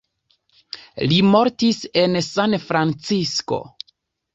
[1.11, 3.67] Li mortis en Sanfrancisko.